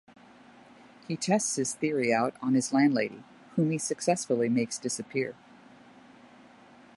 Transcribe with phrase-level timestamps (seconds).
[1.07, 3.23] He tests his theory out on his landlady,
[3.55, 5.35] whom he successfully makes disappear.